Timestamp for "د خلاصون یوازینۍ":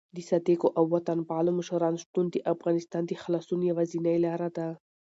3.05-4.17